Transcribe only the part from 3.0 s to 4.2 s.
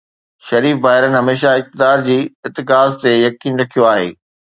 تي يقين رکيو آهي.